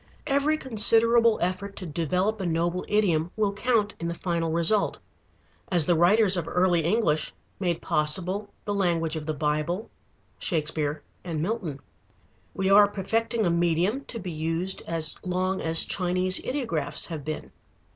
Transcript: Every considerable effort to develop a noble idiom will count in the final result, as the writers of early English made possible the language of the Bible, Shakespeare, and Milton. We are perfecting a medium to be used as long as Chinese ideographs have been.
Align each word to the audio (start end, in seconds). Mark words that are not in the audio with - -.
Every 0.25 0.57
considerable 0.57 1.37
effort 1.43 1.75
to 1.75 1.85
develop 1.85 2.41
a 2.41 2.45
noble 2.47 2.83
idiom 2.87 3.29
will 3.35 3.53
count 3.53 3.93
in 3.99 4.07
the 4.07 4.15
final 4.15 4.49
result, 4.51 4.97
as 5.71 5.85
the 5.85 5.93
writers 5.95 6.35
of 6.35 6.47
early 6.47 6.83
English 6.83 7.31
made 7.59 7.83
possible 7.83 8.49
the 8.65 8.73
language 8.73 9.15
of 9.15 9.27
the 9.27 9.35
Bible, 9.35 9.91
Shakespeare, 10.39 11.03
and 11.23 11.39
Milton. 11.39 11.81
We 12.55 12.67
are 12.71 12.87
perfecting 12.87 13.45
a 13.45 13.51
medium 13.51 14.03
to 14.05 14.17
be 14.19 14.31
used 14.31 14.81
as 14.87 15.23
long 15.23 15.61
as 15.61 15.83
Chinese 15.85 16.43
ideographs 16.47 17.05
have 17.05 17.23
been. 17.23 17.51